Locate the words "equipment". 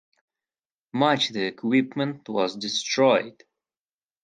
1.45-2.27